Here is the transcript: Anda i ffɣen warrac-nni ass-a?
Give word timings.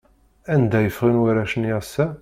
Anda 0.53 0.77
i 0.81 0.89
ffɣen 0.95 1.21
warrac-nni 1.21 1.71
ass-a? 1.79 2.05